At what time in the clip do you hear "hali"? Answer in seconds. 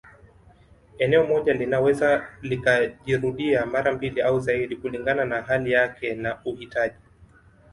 5.41-5.71